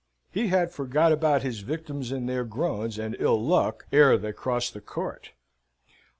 He 0.31 0.47
had 0.47 0.71
forgot 0.71 1.11
about 1.11 1.43
his 1.43 1.59
victims 1.59 2.11
and 2.11 2.27
their 2.27 2.43
groans, 2.43 2.97
and 2.97 3.15
ill 3.19 3.39
luck, 3.39 3.85
ere 3.91 4.17
they 4.17 4.33
crossed 4.33 4.73
the 4.73 4.81
court. 4.81 5.33